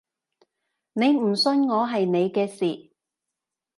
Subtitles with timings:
[0.93, 2.89] 你唔信我係你嘅事